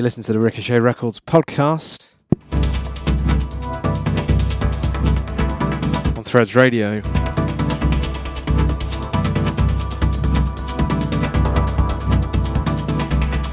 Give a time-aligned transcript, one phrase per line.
[0.00, 2.08] You listen to the Ricochet Records podcast
[6.16, 7.02] on Threads Radio.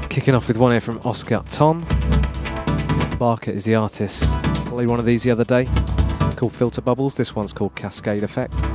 [0.08, 1.84] Kicking off with one here from Ostgut Ton.
[3.18, 4.22] Barker is the artist.
[4.64, 5.66] Played one of these the other day
[6.36, 7.14] called Filter Bubbles.
[7.14, 8.67] This one's called Cascade Effect.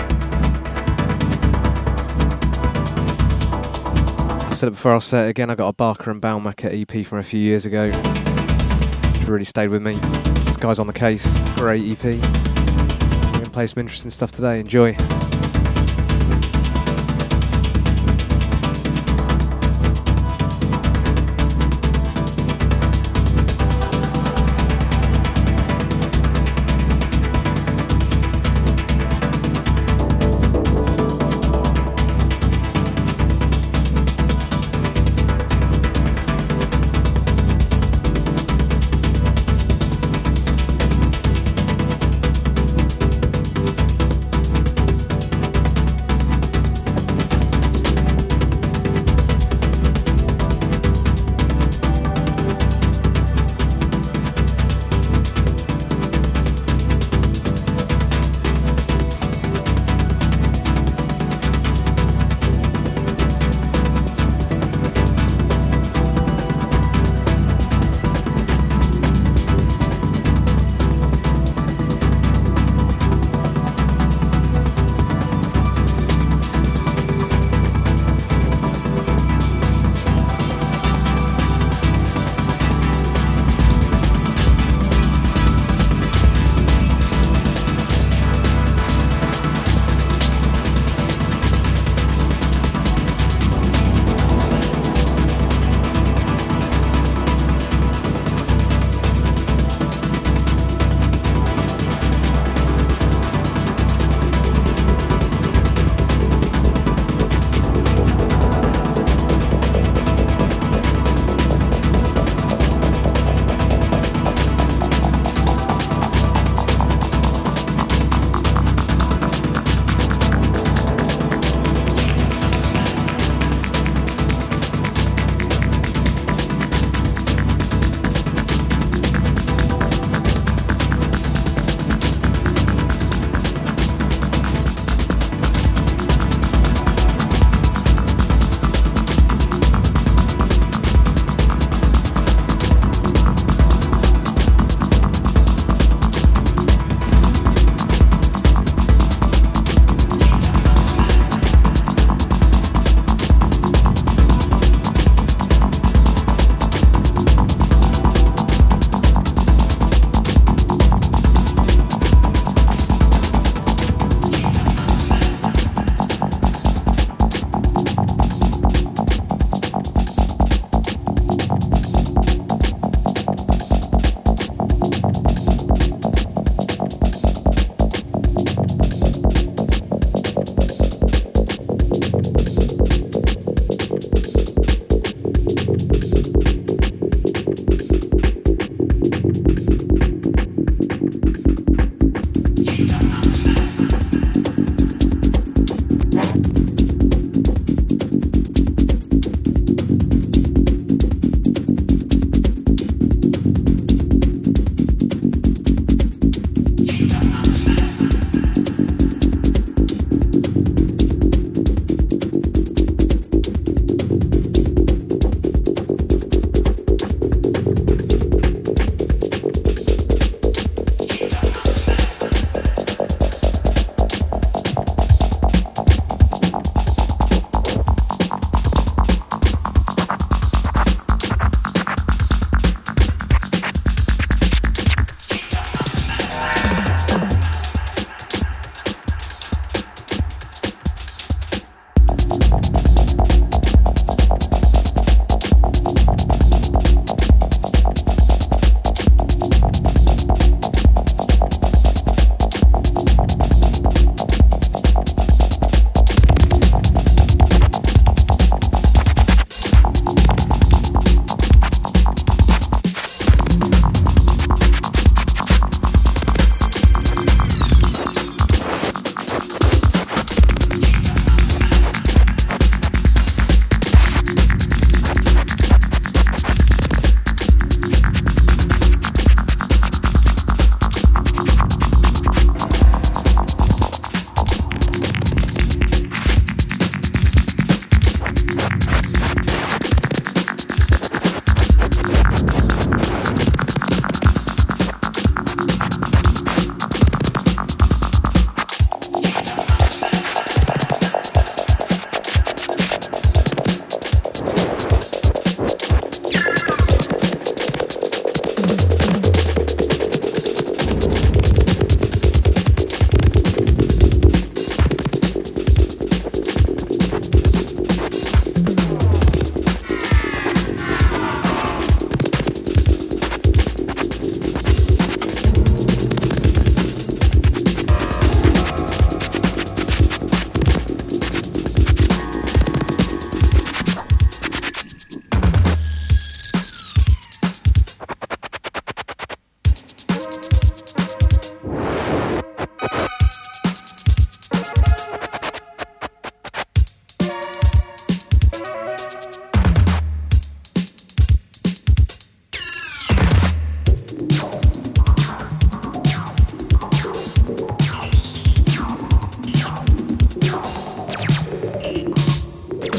[4.64, 5.50] Said it before, say it again.
[5.50, 7.92] I got a Barker and Baumecker EP from a few years ago.
[7.92, 9.96] Which really stayed with me.
[10.46, 11.38] This guy's on the case.
[11.58, 12.06] Great EP.
[12.06, 14.62] I'm going to play some interesting stuff today.
[14.62, 14.96] Enjoy.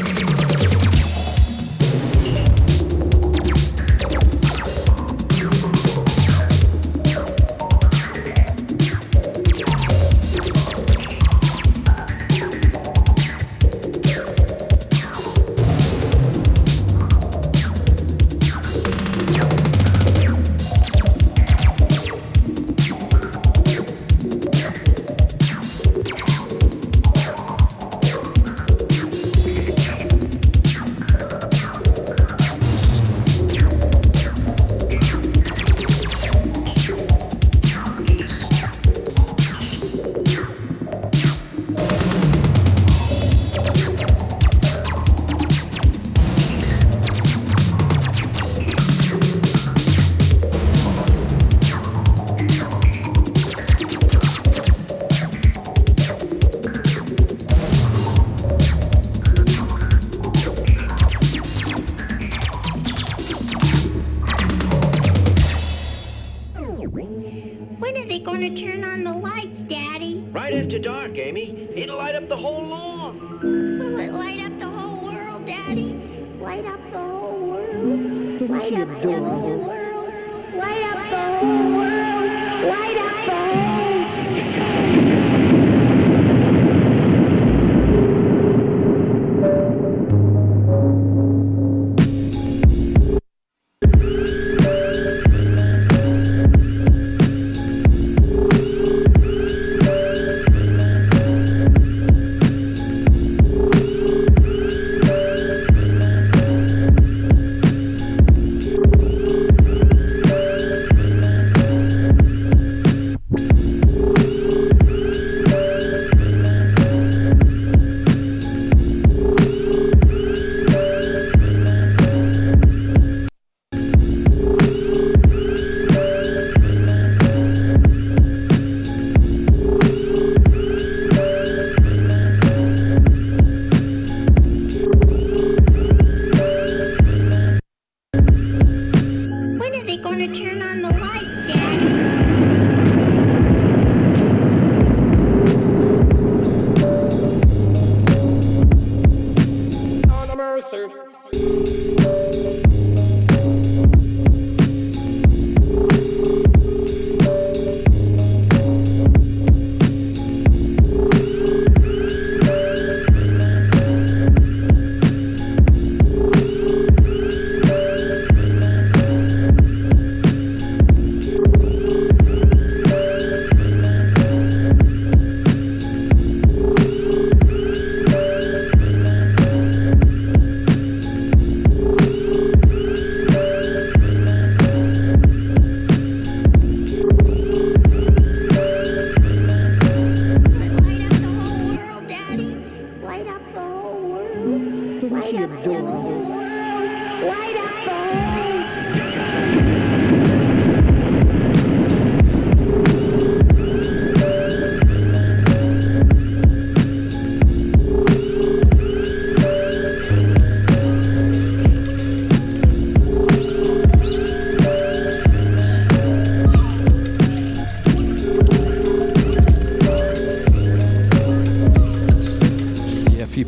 [0.07, 0.34] you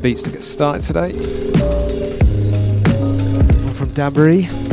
[0.07, 1.11] beats to get started today.
[3.65, 4.66] One from Dabbery.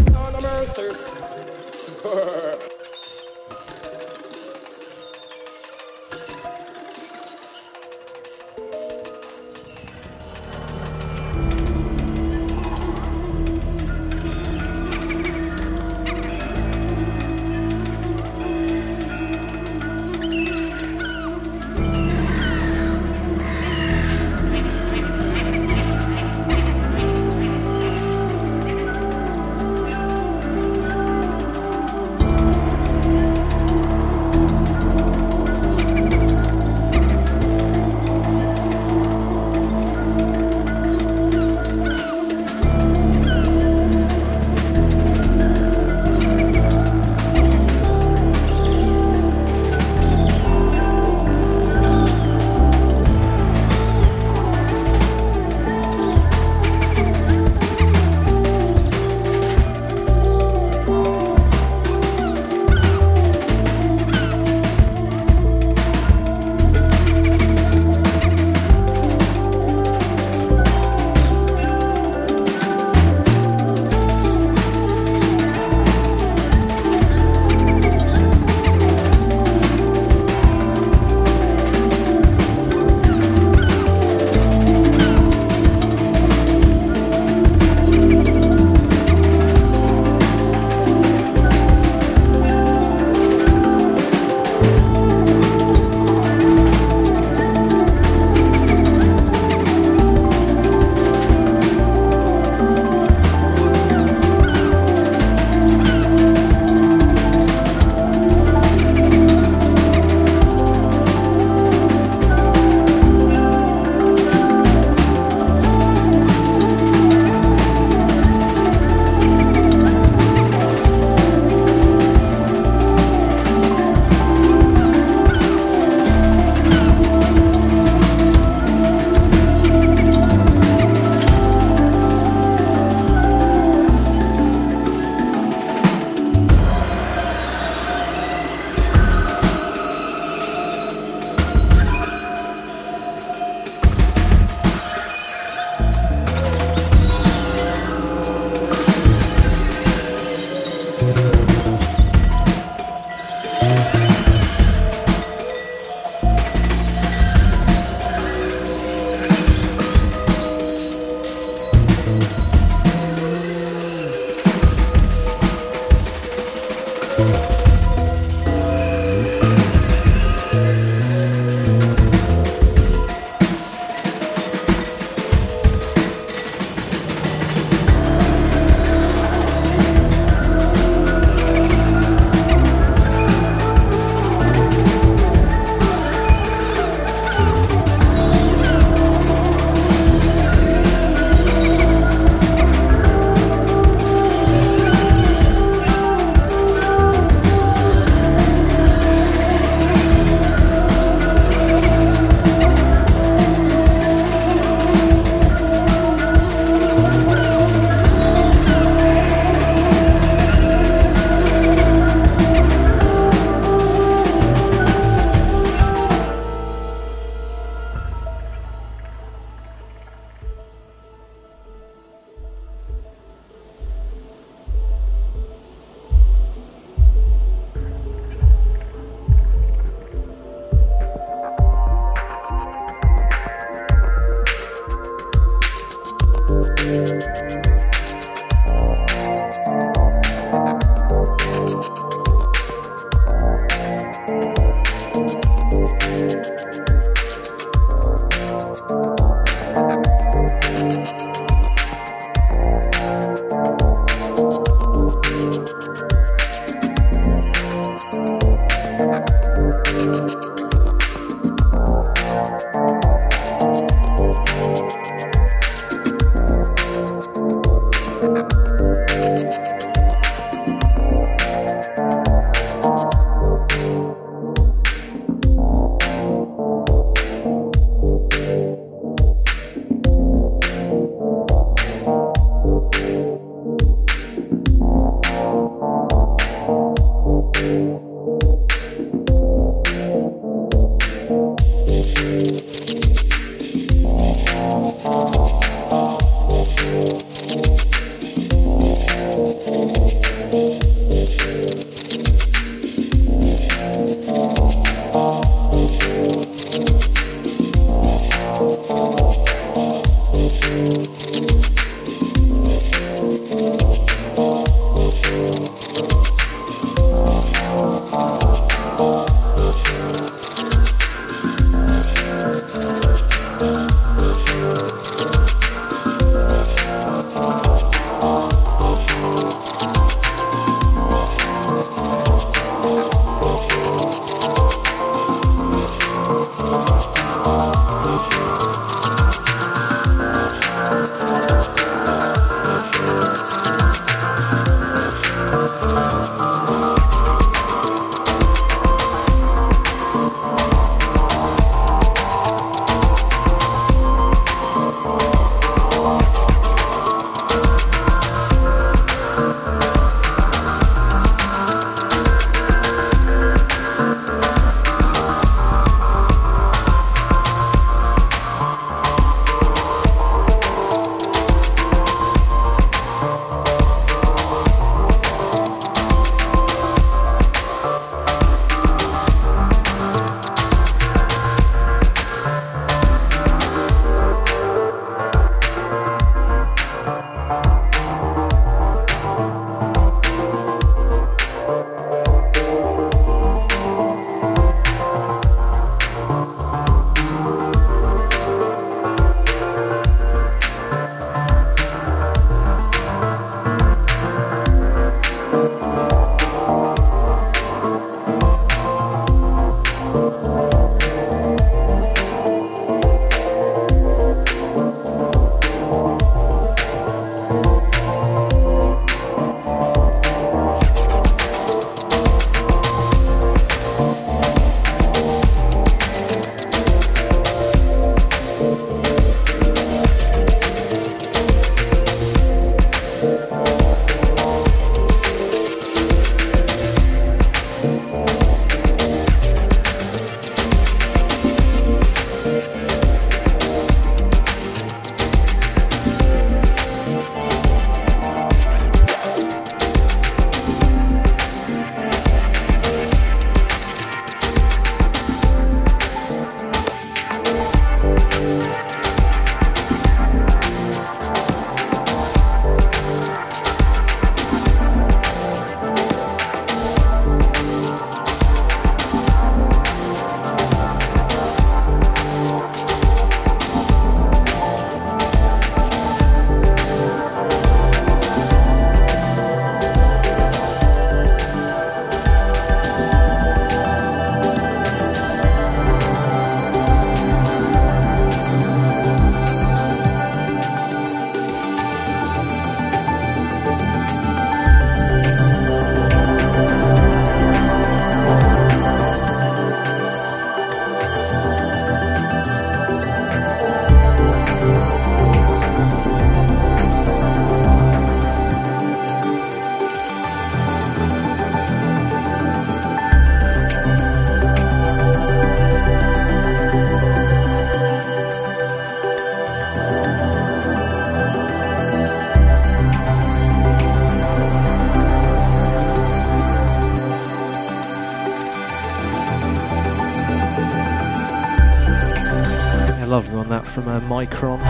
[533.74, 534.60] From uh, Mikron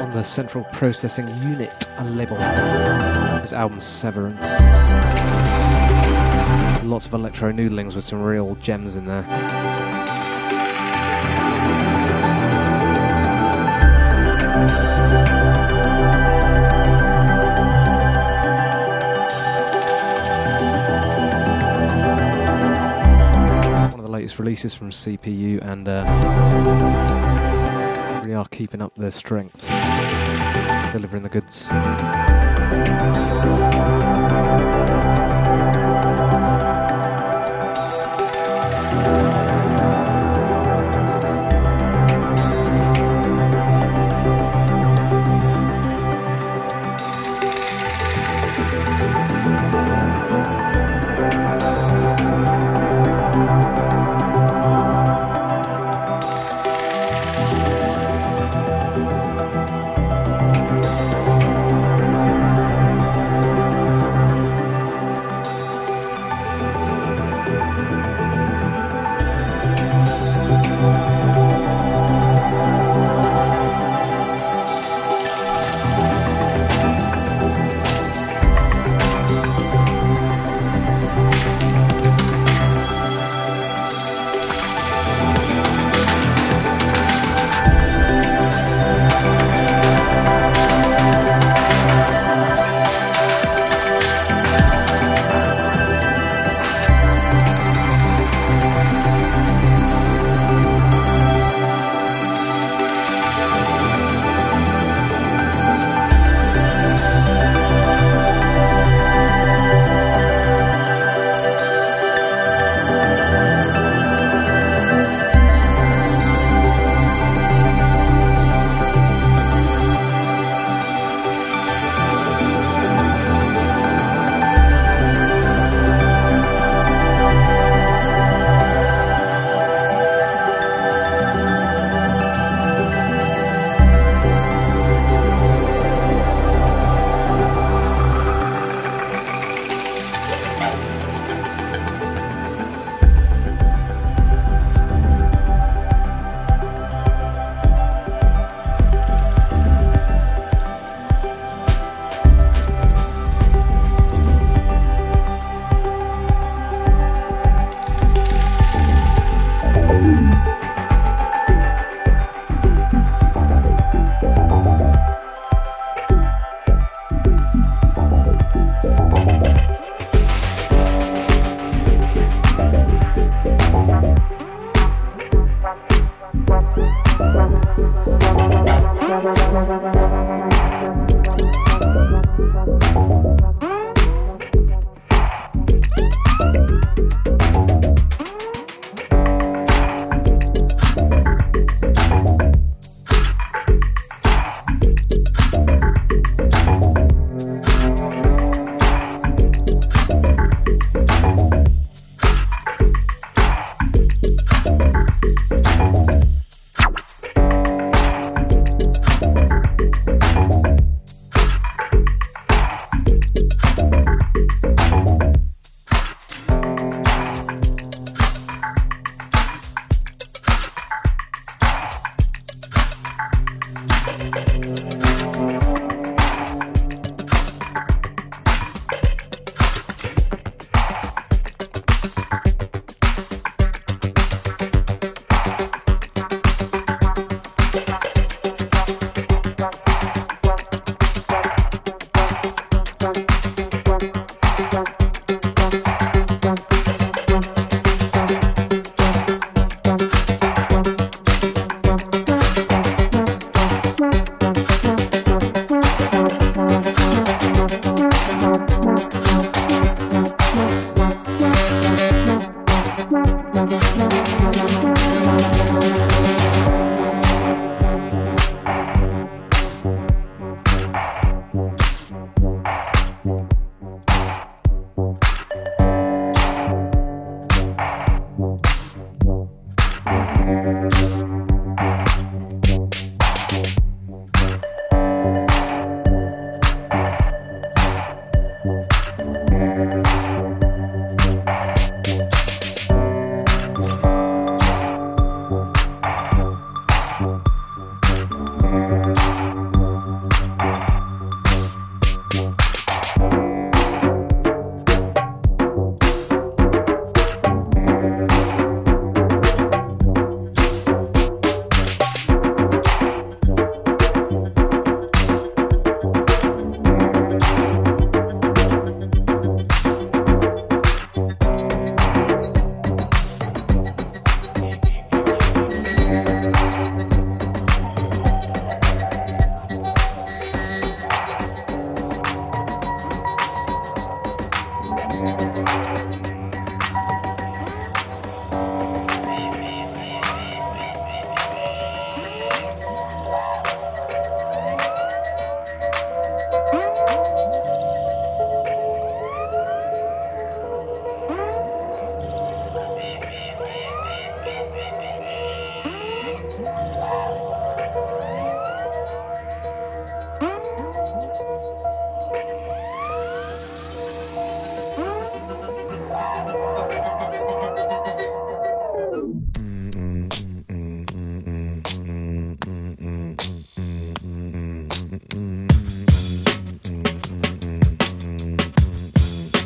[0.00, 2.38] on the Central Processing Unit label.
[3.42, 4.40] His album Severance.
[6.82, 10.01] Lots of electro noodlings with some real gems in there.
[24.42, 26.02] Releases from CPU and uh,
[28.24, 29.68] really are keeping up their strength,
[30.90, 31.68] delivering the goods.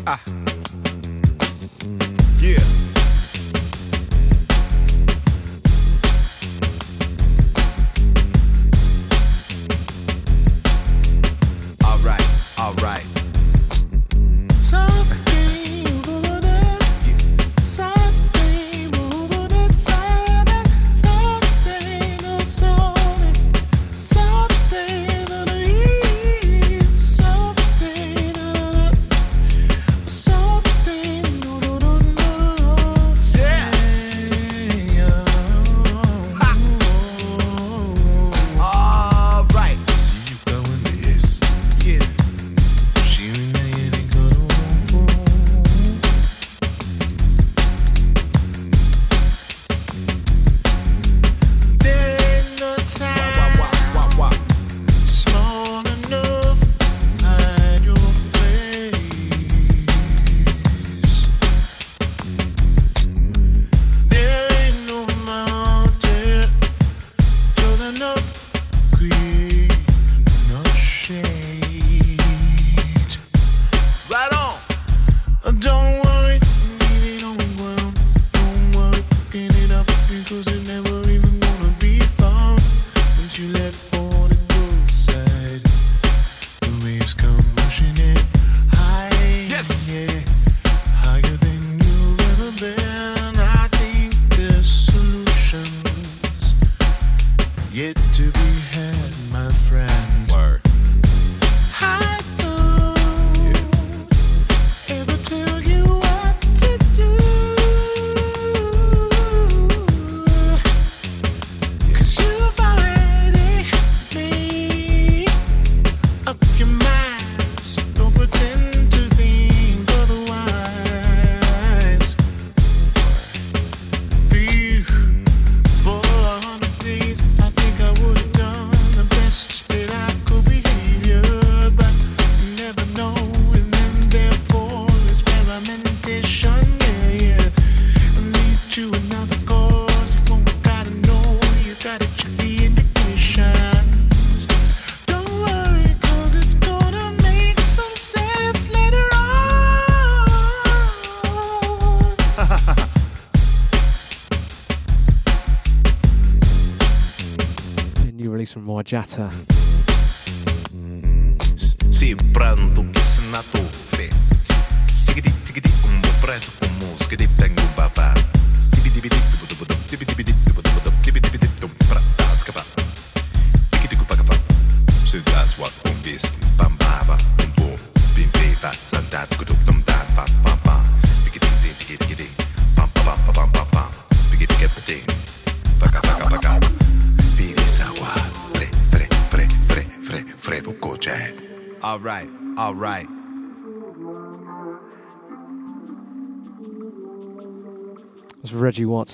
[0.09, 0.56] Ah.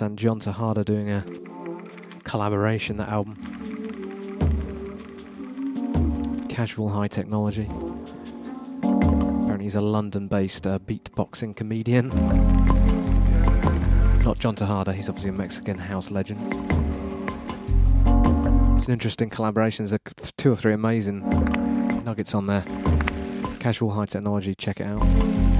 [0.01, 1.25] And John Tejada doing a
[2.25, 3.37] collaboration, that album.
[6.49, 7.69] Casual High Technology.
[8.83, 12.09] Apparently, he's a London based uh, beatboxing comedian.
[14.25, 16.41] Not John Tejada, he's obviously a Mexican house legend.
[18.77, 21.21] It's an interesting collaboration, there's a, two or three amazing
[22.05, 22.65] nuggets on there.
[23.61, 25.52] Casual High Technology, check it out.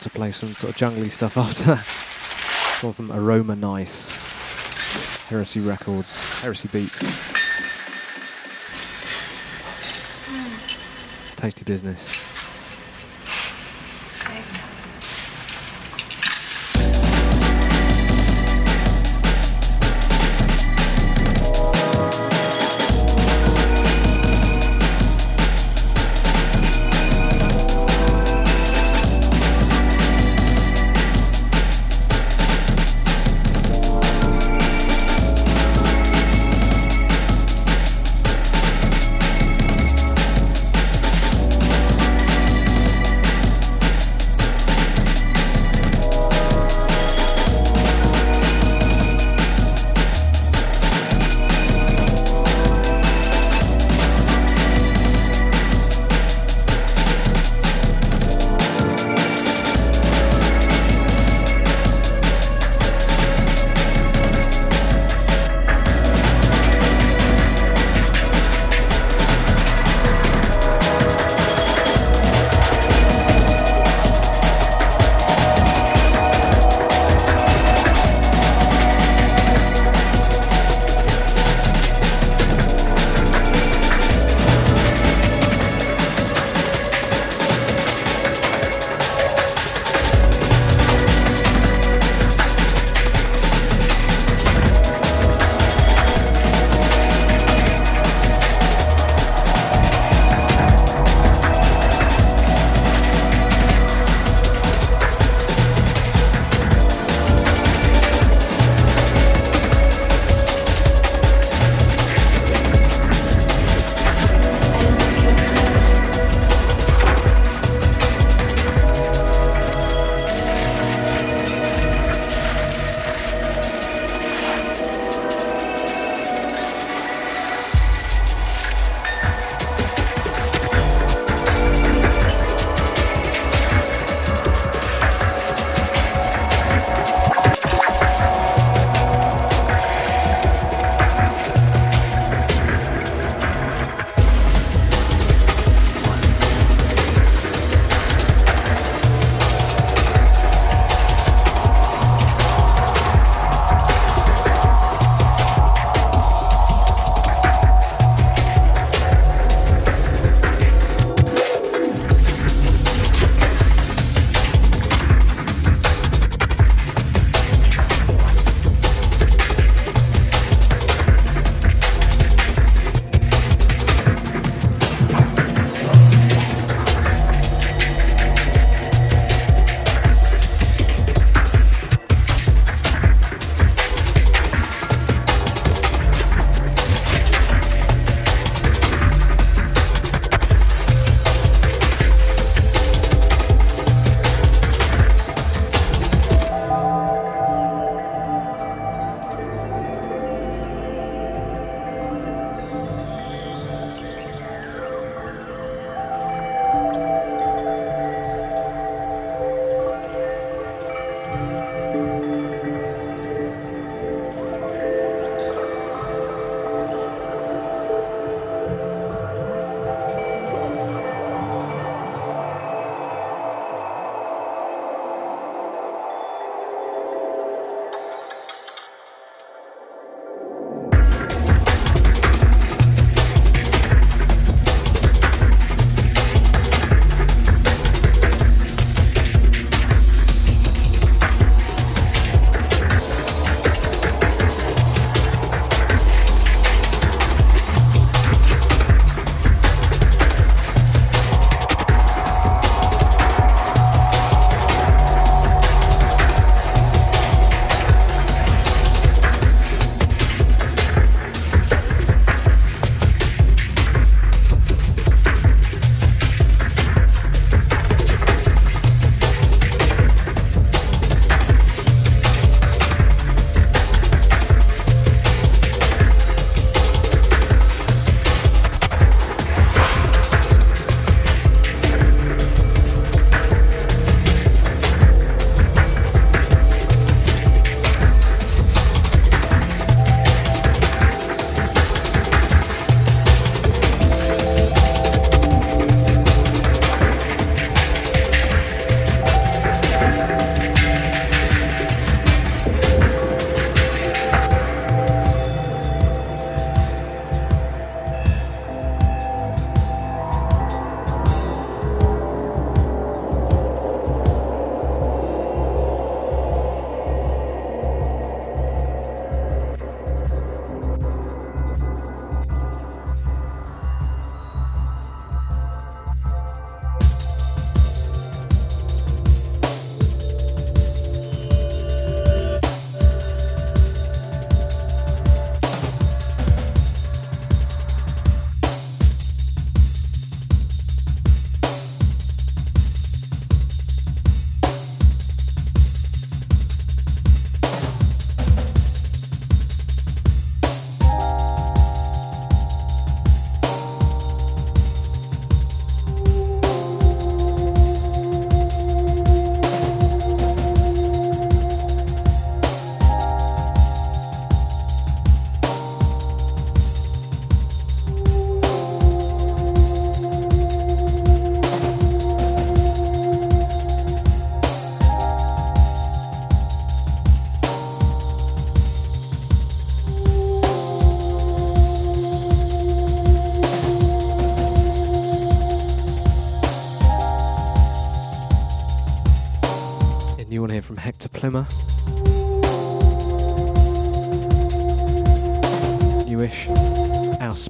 [0.00, 1.86] To play some sort of jungly stuff after that.
[2.74, 4.10] It's one from Aroma Nice.
[5.28, 6.16] Heresy Records.
[6.40, 7.02] Heresy Beats.
[11.36, 12.27] Tasty business.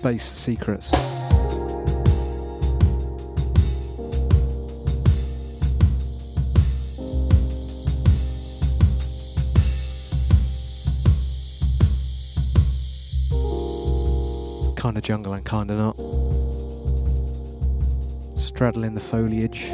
[0.08, 0.90] Space Secrets.
[14.76, 15.98] Kind of jungle and kind of not.
[18.38, 19.66] Straddling the foliage.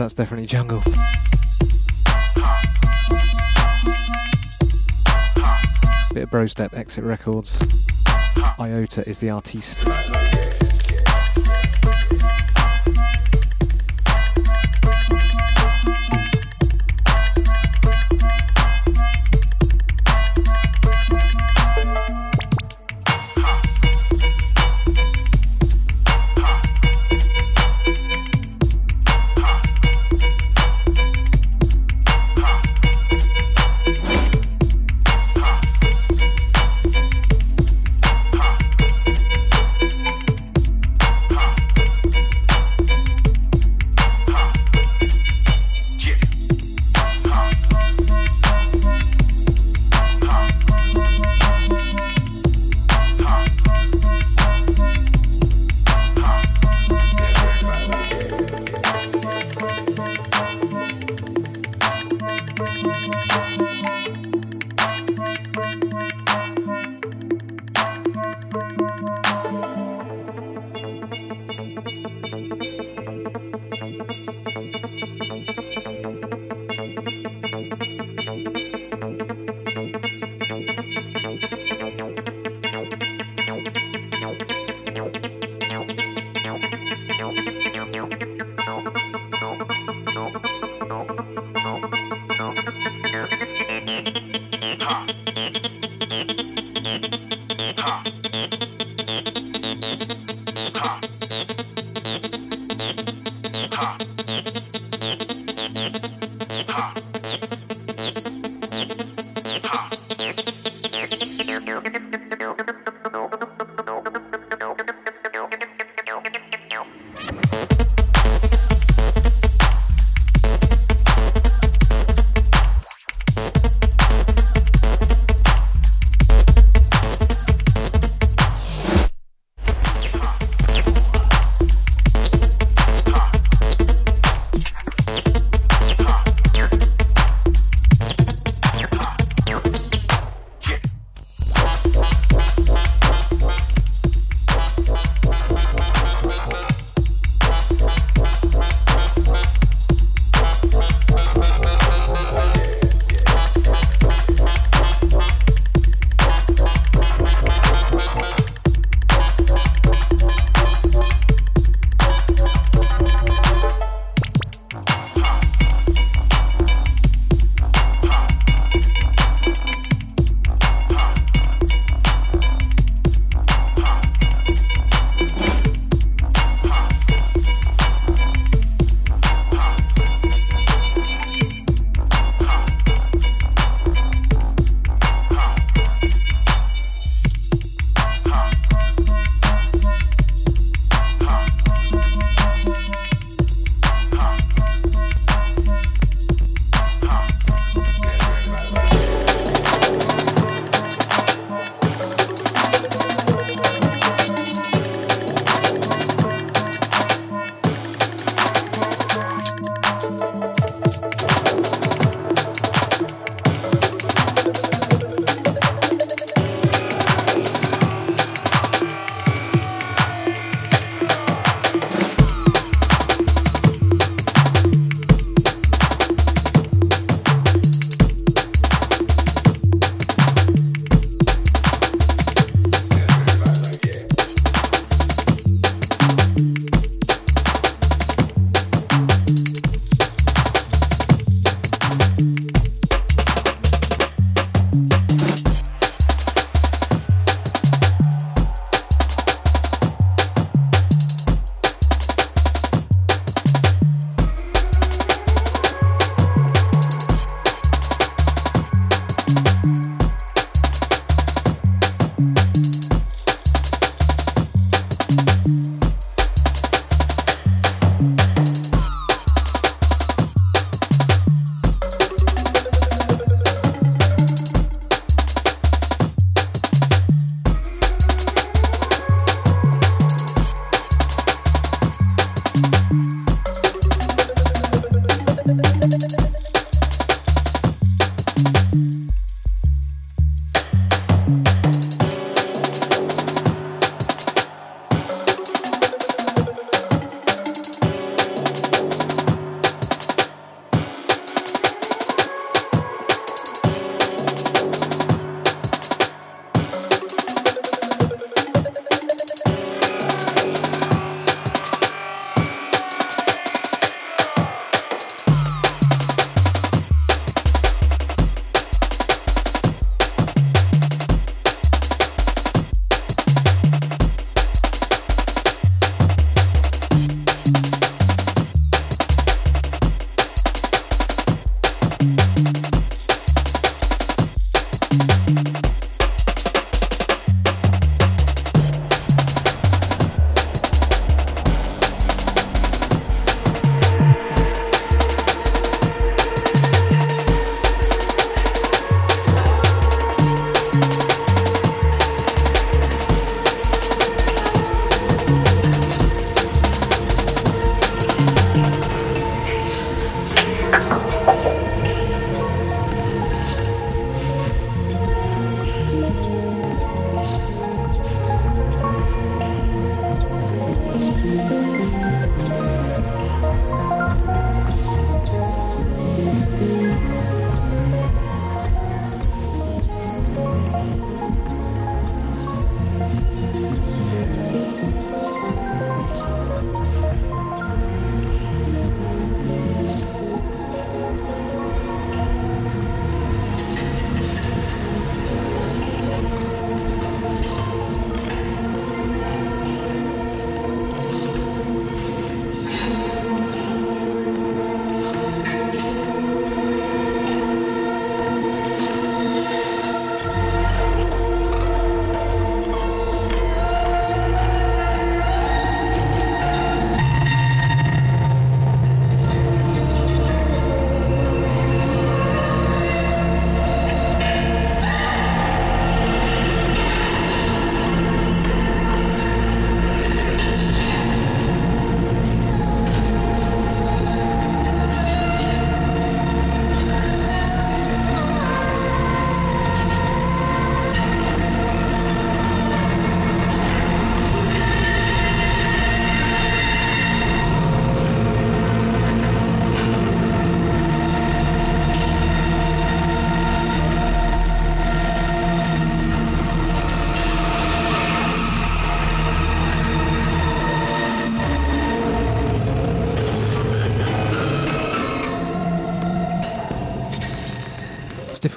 [0.00, 0.80] That's definitely jungle.
[6.14, 7.60] Bit of bro step, exit records.
[8.58, 9.84] Iota is the artiste.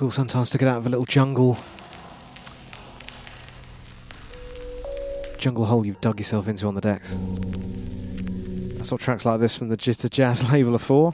[0.04, 1.58] Difficult sometimes to get out of a little jungle.
[5.38, 7.18] Jungle hole you've dug yourself into on the decks.
[8.76, 11.14] That's what tracks like this from the Jitter Jazz label are for.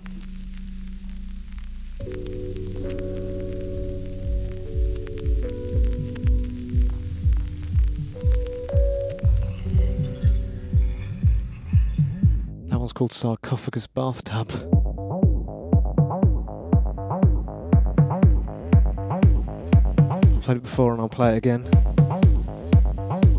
[12.70, 14.69] That one's called Sarcophagus Bathtub.
[21.20, 21.64] Play it again.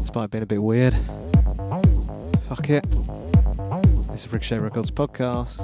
[0.03, 0.95] Despite being a bit weird.
[2.47, 2.85] Fuck it.
[4.12, 5.57] It's a Ricochet Records podcast.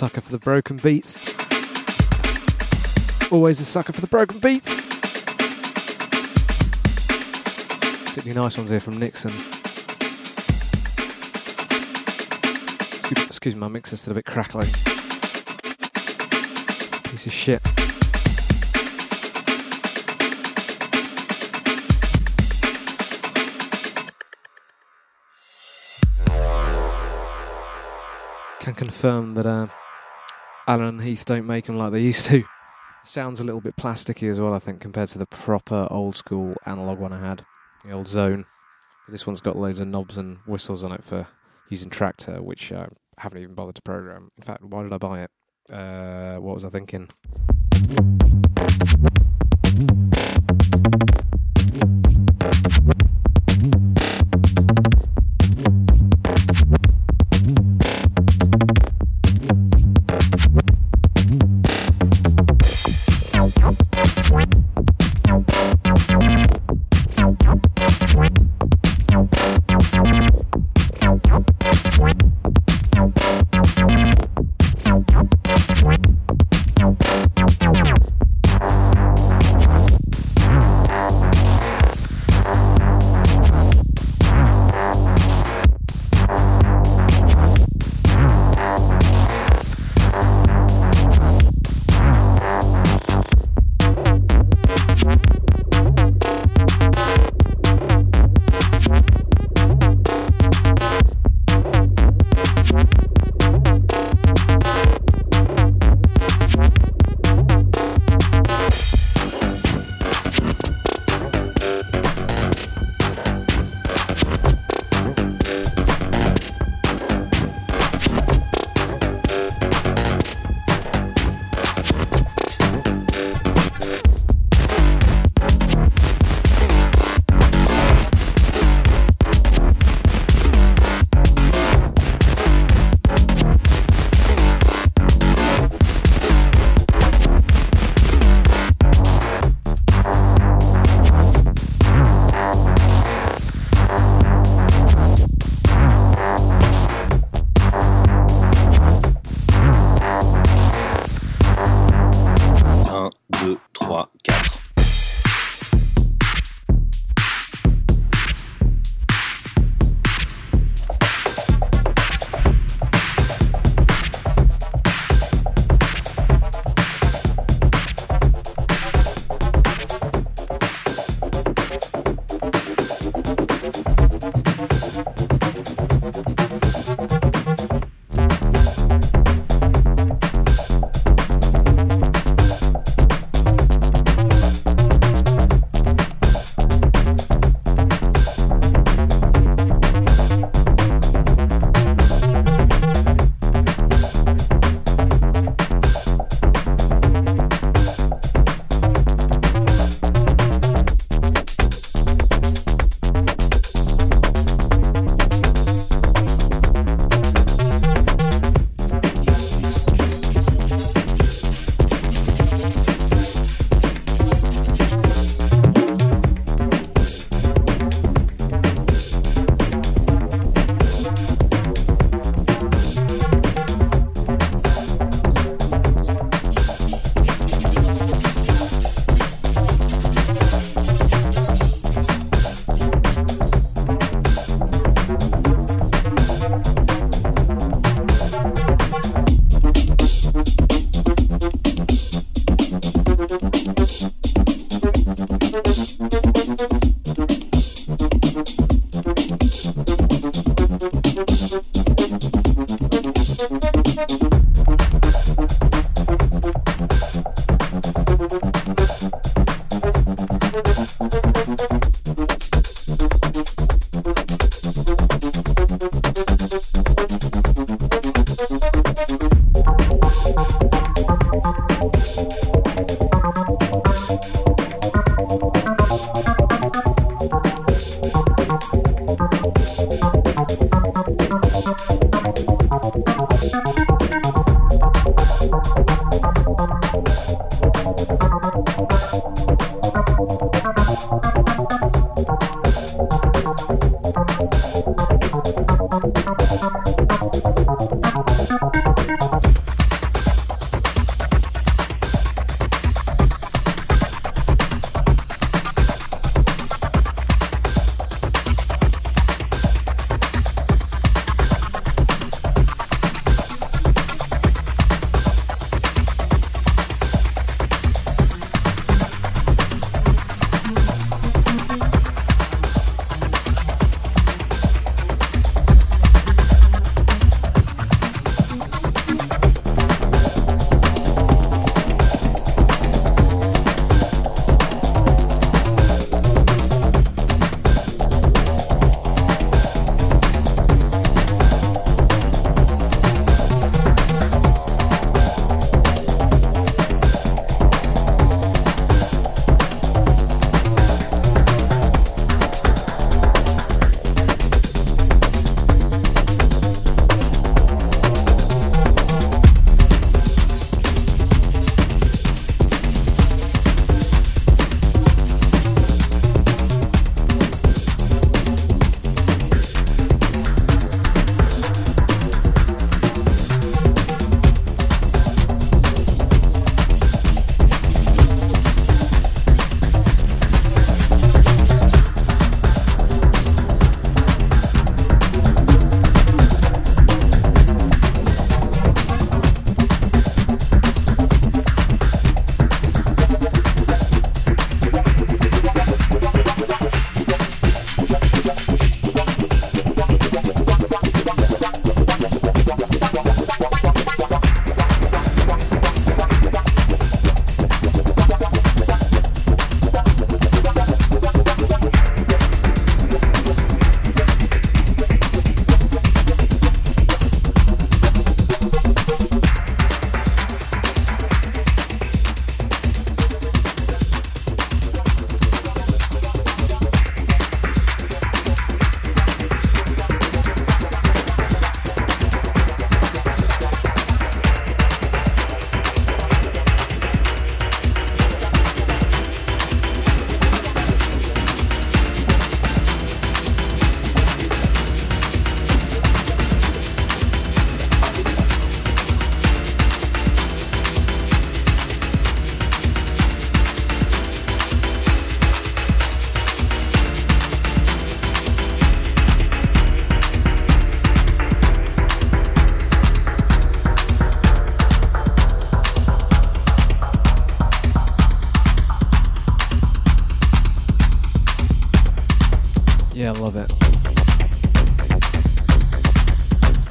[0.00, 1.18] Sucker for the broken beats.
[3.30, 4.74] Always a sucker for the broken beats.
[8.06, 9.30] Particularly nice ones here from Nixon.
[12.96, 14.64] Excuse, excuse me, my mixer's still a bit crackling.
[17.04, 17.62] Piece of shit.
[28.60, 29.66] Can confirm that uh,
[30.70, 32.44] Allen and Heath don't make them like they used to.
[33.02, 36.54] Sounds a little bit plasticky as well, I think, compared to the proper old school
[36.64, 37.44] analog one I had,
[37.84, 38.44] the old Xone.
[39.08, 41.26] This one's got loads of knobs and whistles on it for
[41.70, 42.86] using Traktor, which I
[43.18, 44.30] haven't even bothered to program.
[44.36, 45.30] In fact, why did I buy it?
[45.72, 47.08] Uh, what was I thinking?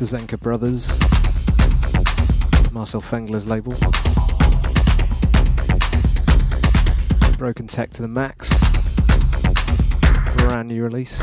[0.10, 1.00] Zenka Brothers,
[2.72, 3.74] Marcel Fengler's label.
[7.38, 8.50] Broken Tech to the max.
[10.36, 11.22] Brand new release.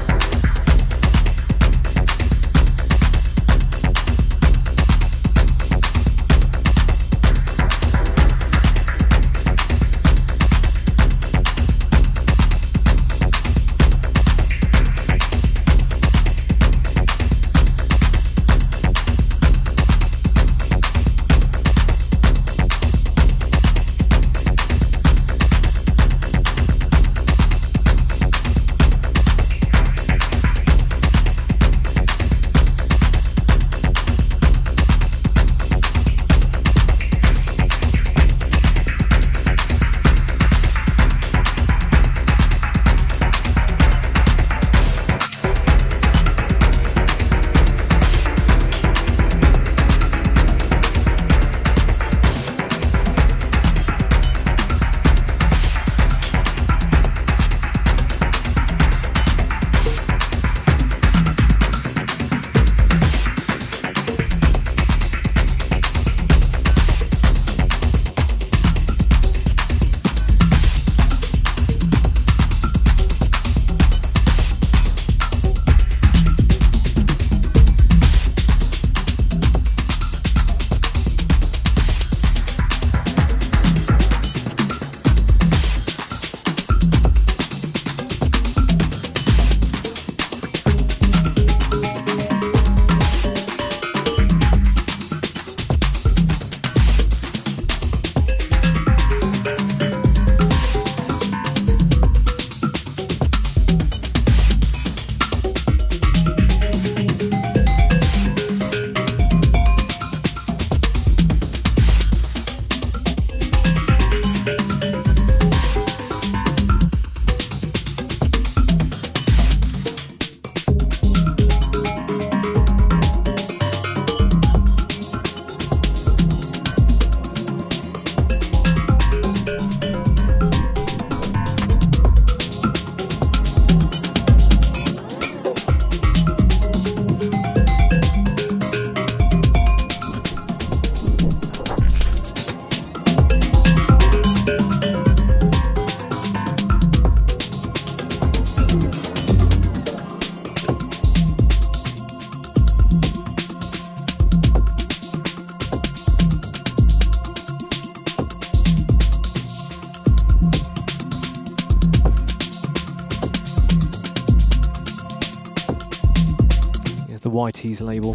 [167.67, 168.15] Whitey's label.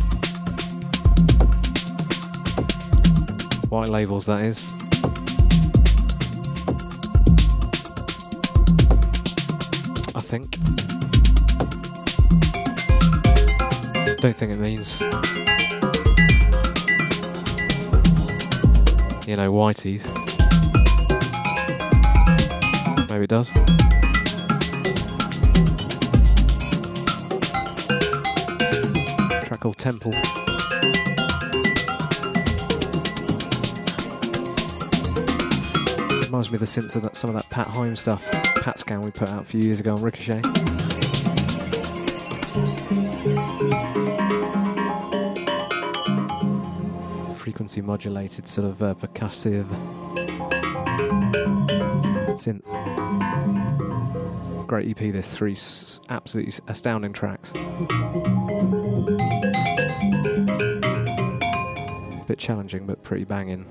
[3.67, 4.65] White labels, that is.
[10.15, 10.51] I think.
[14.21, 15.01] Don't think it means.
[19.27, 20.05] You know, Whitey's.
[23.09, 23.51] Maybe it does.
[29.81, 30.11] Temple.
[36.25, 38.29] Reminds me of the synths of that, some of that Pat Heim stuff,
[38.61, 40.41] Pat scan we put out a few years ago on Ricochet.
[47.35, 49.65] Frequency modulated, sort of uh, percussive
[52.37, 52.67] synths.
[54.67, 57.51] Great EP, there's three s- absolutely astounding tracks.
[62.27, 63.65] Bit challenging, but pretty banging.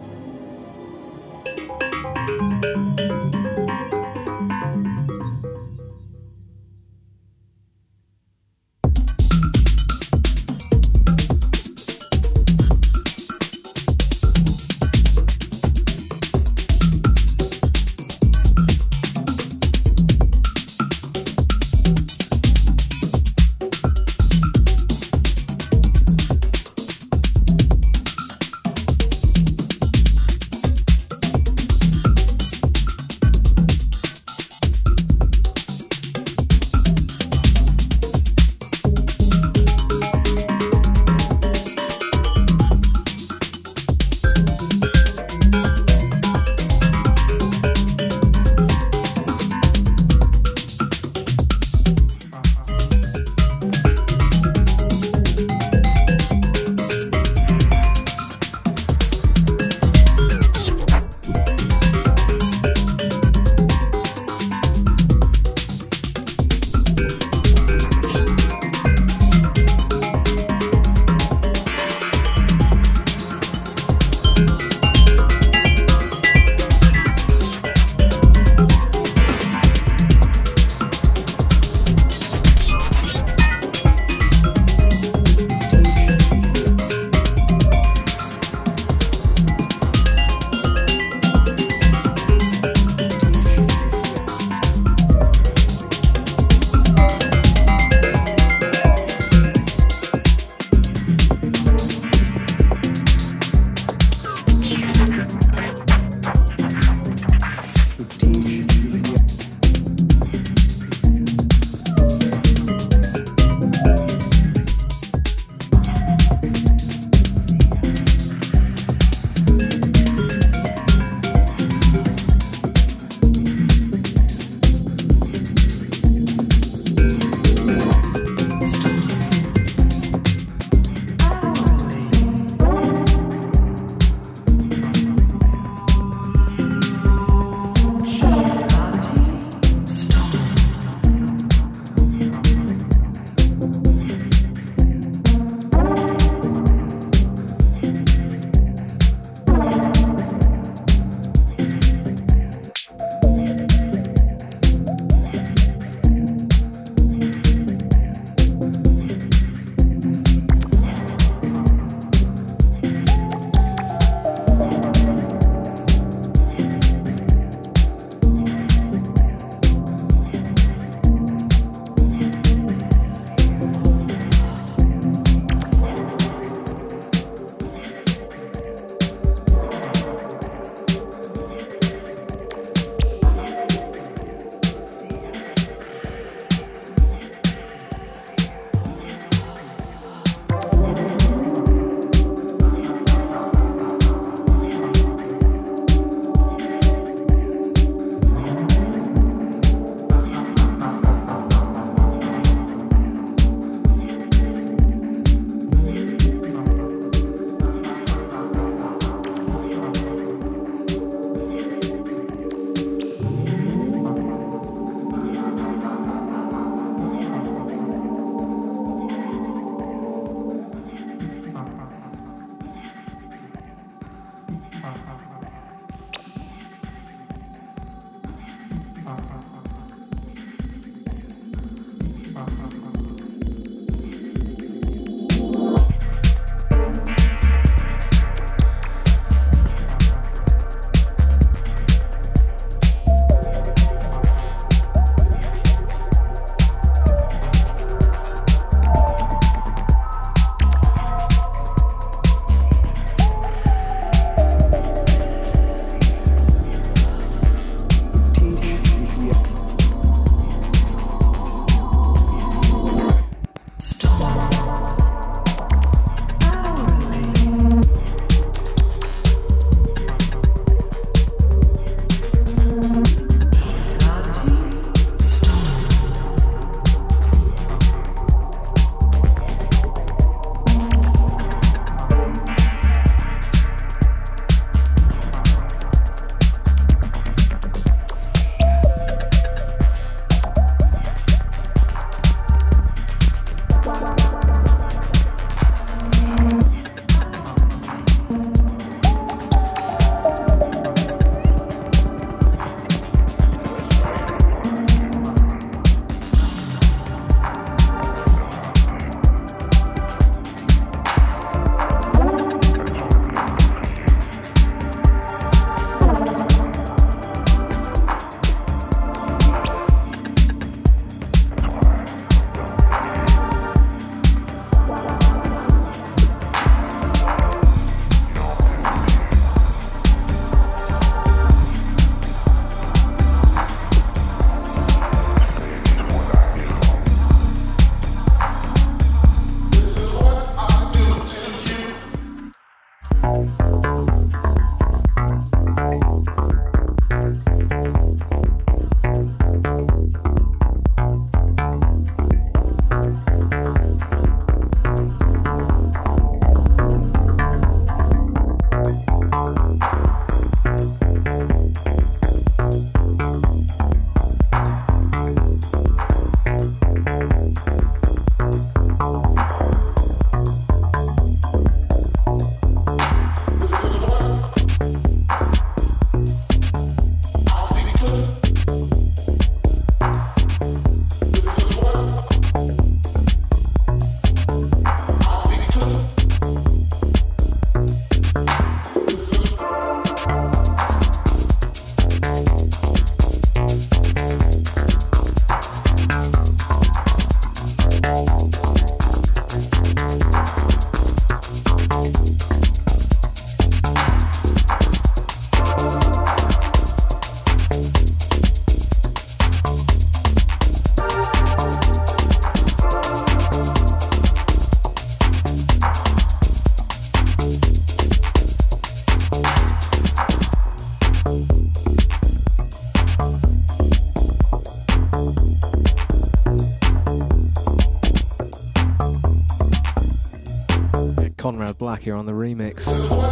[431.79, 433.30] Black here on the remix.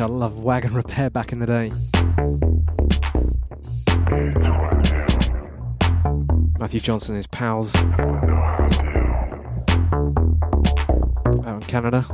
[0.00, 1.68] I love Wagon Repair back in the day.
[6.58, 7.76] Matthew Jonson and his pals
[11.44, 12.06] out in Canada.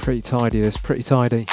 [0.00, 1.46] Pretty tidy, this pretty tidy.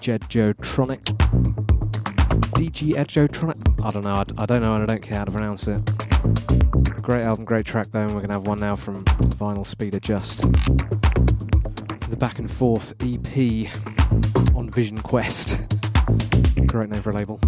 [0.00, 1.04] DJ.
[2.56, 3.84] DG Edjotronic?
[3.84, 5.82] I don't know, I, I don't know and I don't care how to pronounce it.
[7.02, 9.94] Great album, great track though, and we're going to have one now from Vinyl Speed
[9.94, 10.40] Adjust.
[12.08, 13.68] The Back and Forth EP
[14.54, 15.60] on Vision Quest.
[16.66, 17.38] Great name for a label.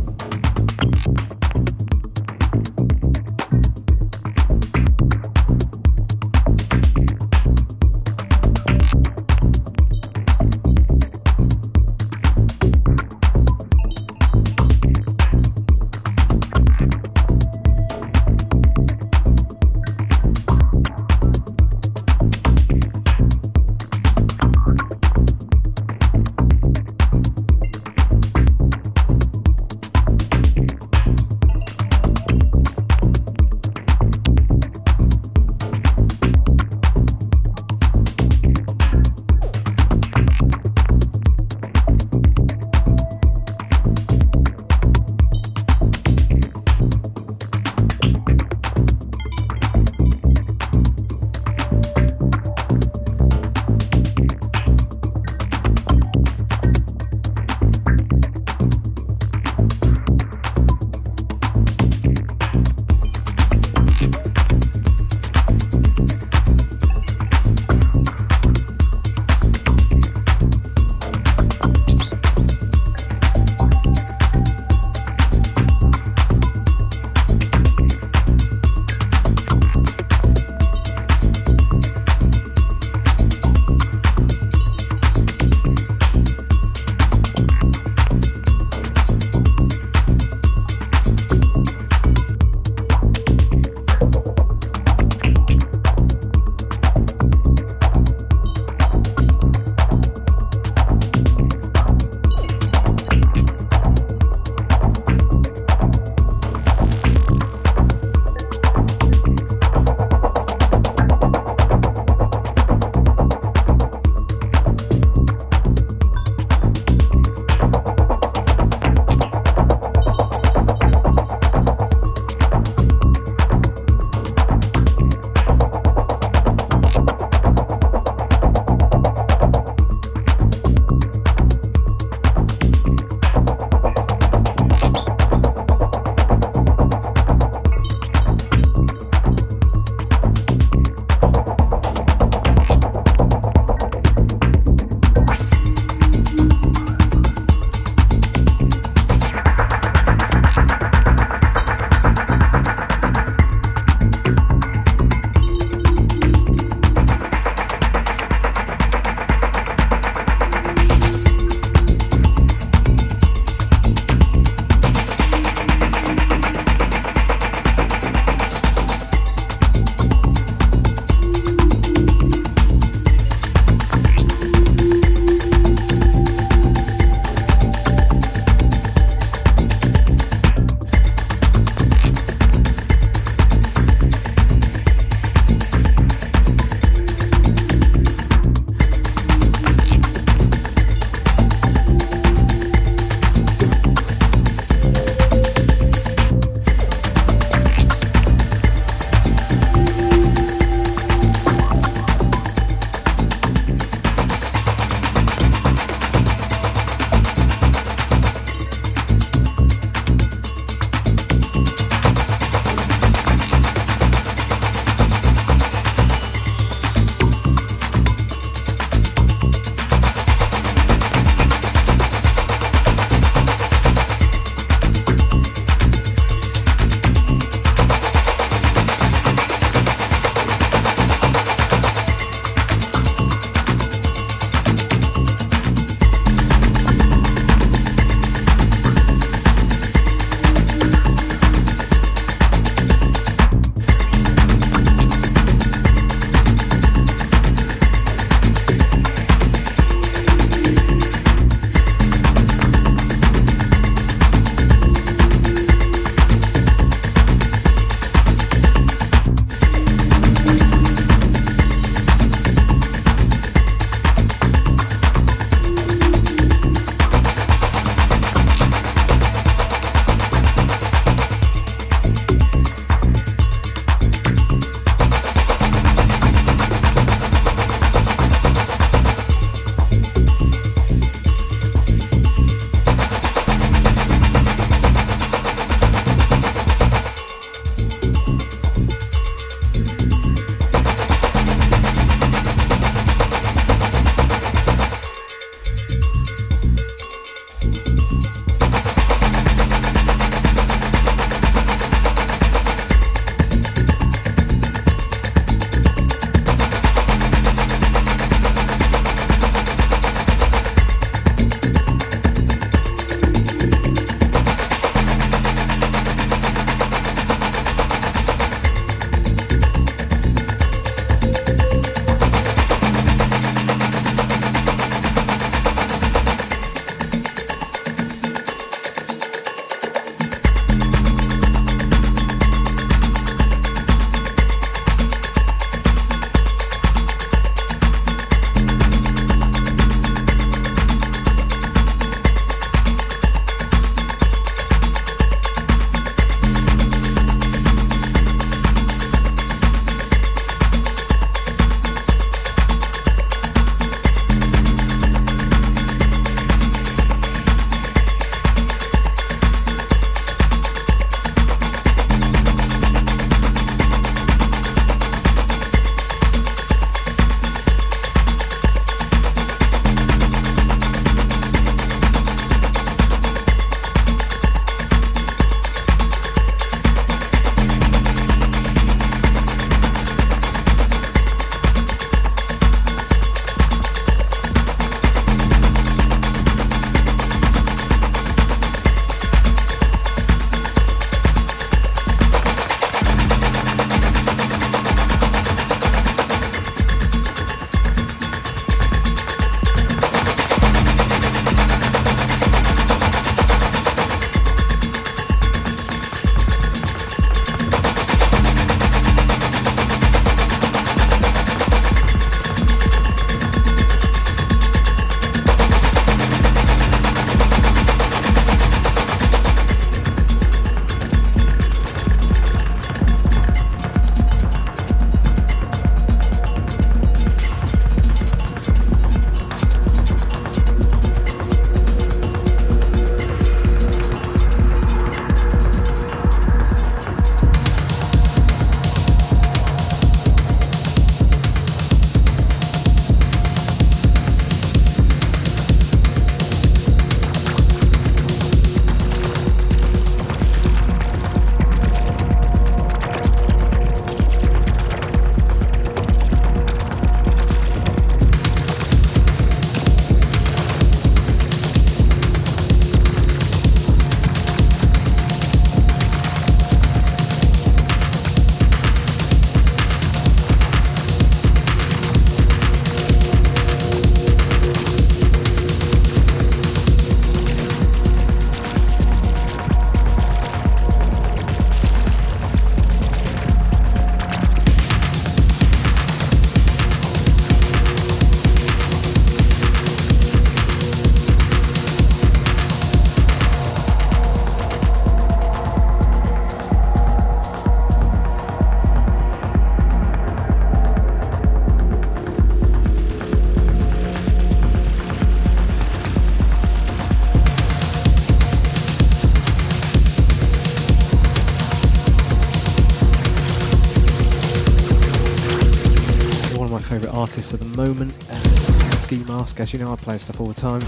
[517.32, 519.58] Artist at the moment, uh, Skee Mask.
[519.58, 520.82] As you know, I play stuff all the time.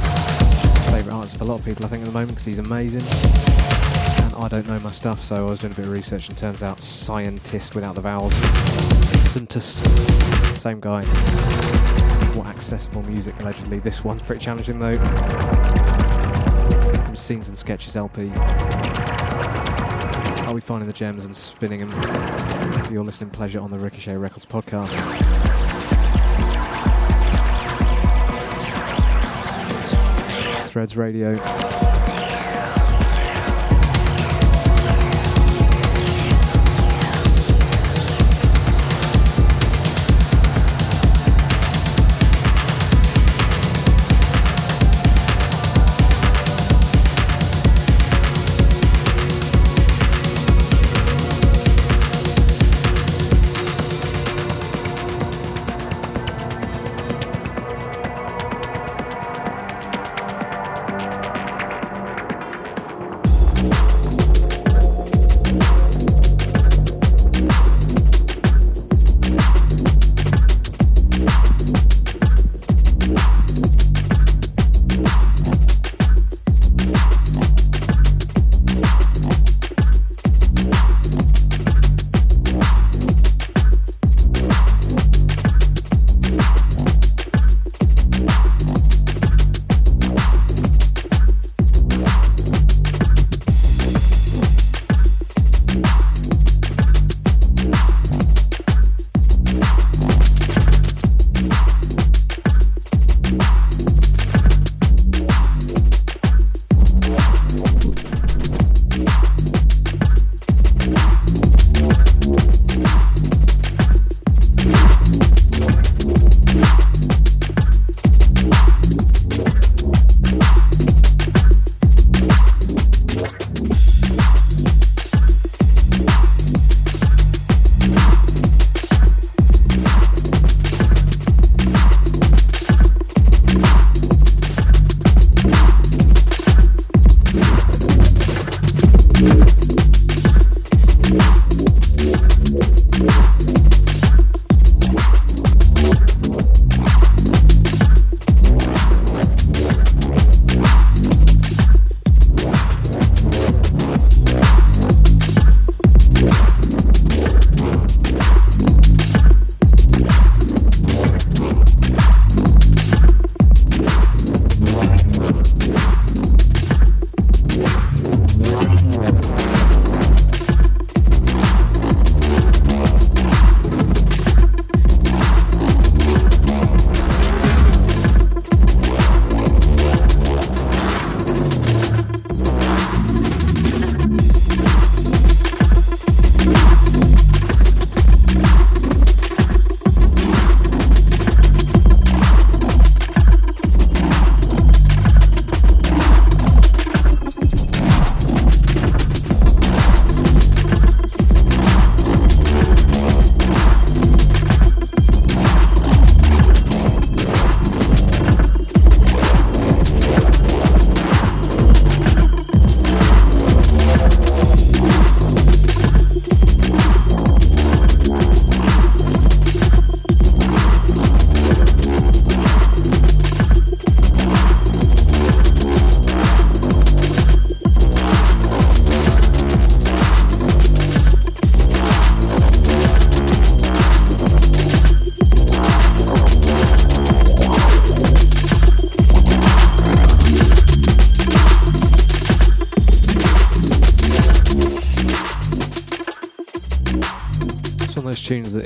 [0.92, 3.00] Favourite artist of a lot of people, I think, at the moment because he's amazing.
[3.00, 6.36] And I don't know my stuff, so I was doing a bit of research, and
[6.36, 8.34] turns out scientist without the vowels,
[9.32, 9.86] scientist,
[10.54, 11.02] same guy.
[12.34, 13.78] More accessible music allegedly.
[13.78, 14.98] This one's pretty challenging though.
[17.06, 18.30] From Scenes and Sketches LP.
[20.44, 24.18] I'll be finding the gems and spinning them for your listening pleasure on the Ricochet
[24.18, 25.33] Records podcast.
[30.74, 31.73] Threads Radio.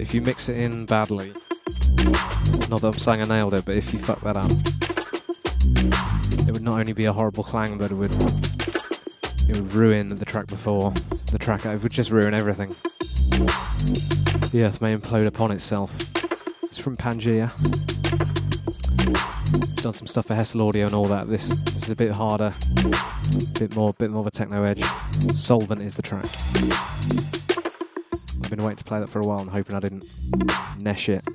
[0.08, 1.34] If you mix it in badly,
[2.70, 4.50] not that I'm saying I nailed it, but if you fuck that up,
[6.48, 10.24] it would not only be a horrible clang, but it would it would ruin the
[10.24, 10.92] track before
[11.30, 11.66] the track.
[11.66, 12.70] It would just ruin everything.
[14.50, 15.94] The earth may implode upon itself.
[16.62, 17.52] It's from Pangaea.
[19.82, 21.28] Done some stuff for Hessle Audio and all that.
[21.28, 22.54] This this is a bit harder,
[23.58, 24.82] bit more bit more of a techno edge.
[25.34, 26.24] Solvent is the track.
[28.68, 30.04] Waiting to play that for a while and hoping I didn't
[30.78, 31.26] nesh it.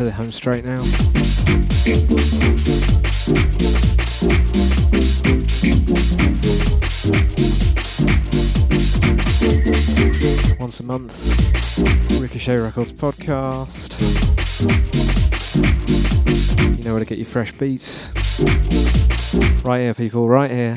[0.00, 0.80] To the home straight now.
[10.58, 14.00] Once a month, Ricochet Records podcast.
[16.78, 18.08] You know where to get your fresh beats.
[19.62, 20.76] Right here, people, right here.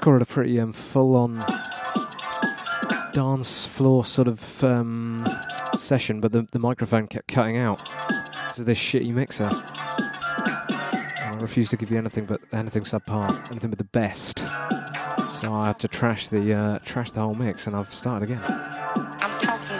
[0.00, 1.44] Recorded a pretty um, full-on
[3.12, 5.22] dance floor sort of um,
[5.76, 9.50] session, but the, the microphone kept cutting out because of this shitty mixer.
[9.52, 14.38] I refuse to give you anything but anything subpar, anything but the best.
[15.28, 18.42] So I had to trash the uh, trash the whole mix, and I've started again.
[18.42, 19.76] I'm talking.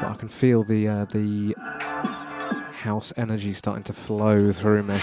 [0.00, 1.54] But I can feel the uh, the
[2.72, 4.98] house energy starting to flow through me.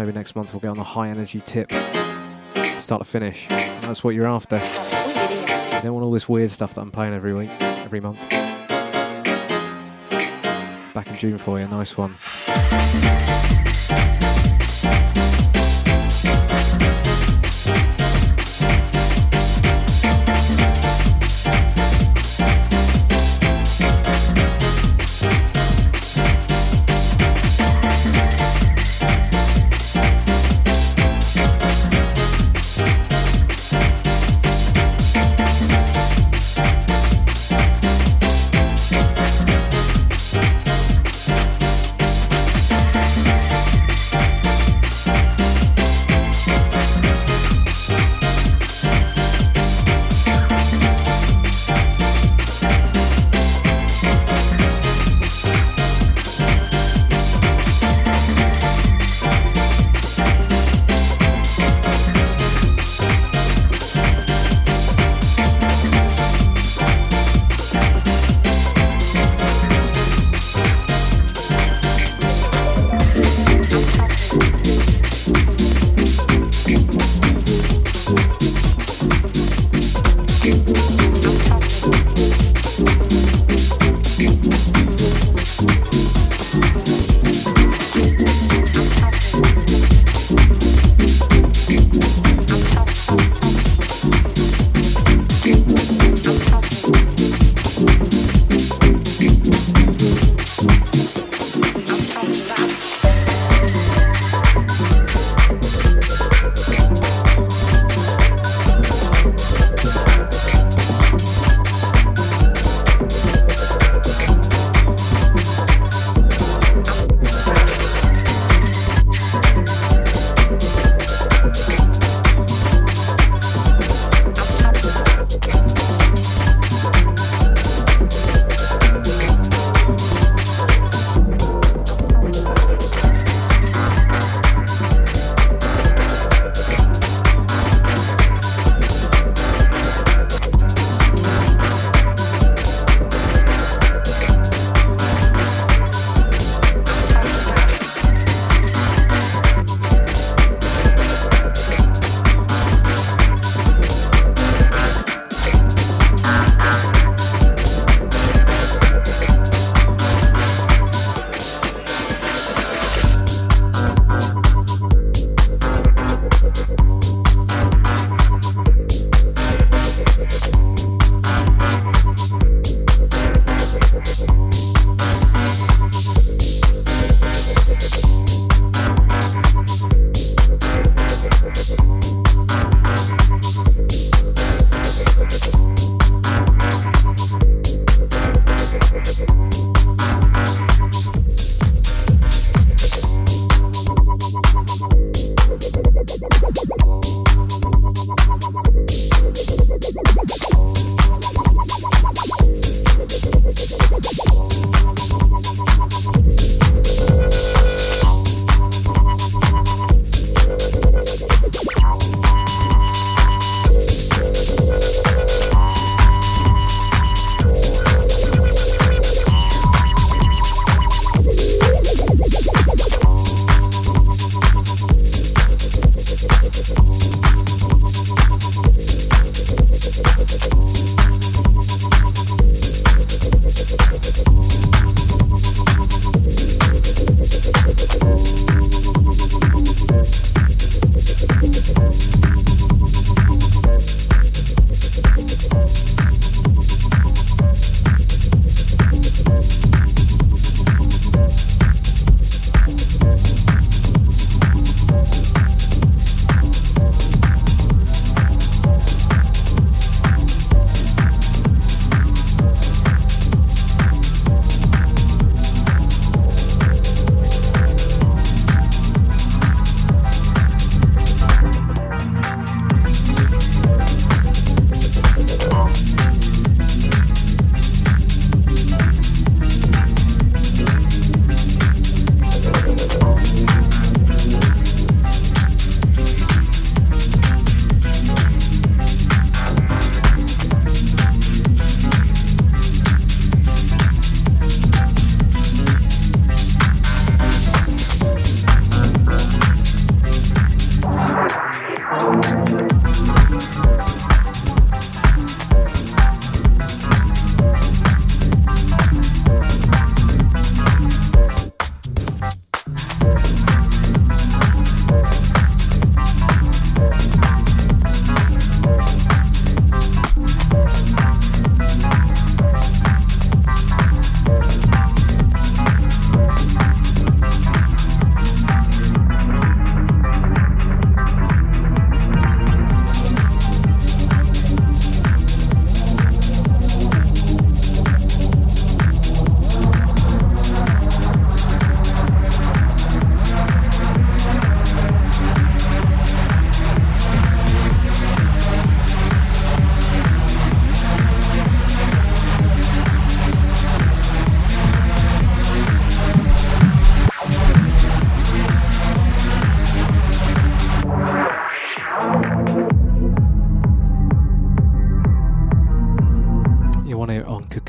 [0.00, 1.70] Maybe next month we'll get on the high energy tip,
[2.80, 3.46] start to finish.
[3.48, 4.56] That's what you're after.
[4.56, 8.18] You don't want all this weird stuff that I'm playing every week, every month.
[10.94, 12.14] Back in June for you, nice one.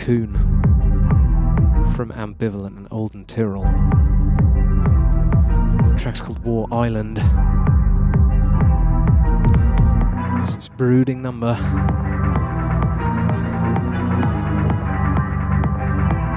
[0.01, 0.33] Cocoon
[1.95, 3.65] from Ambivalent and Olden Tyrrell.
[5.95, 7.19] Track's called War Island.
[10.39, 11.53] It's its brooding number.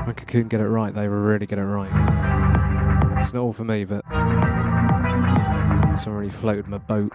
[0.04, 1.88] When Cocoon get it right, they really get it right.
[3.22, 4.04] It's not all for me, but
[6.06, 7.12] one really floated my boat.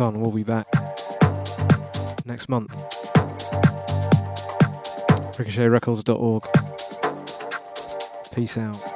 [0.00, 0.20] On.
[0.20, 0.66] We'll be back
[2.24, 2.72] next month.
[5.36, 6.44] RicochetRecords.org.
[8.34, 8.89] Peace out.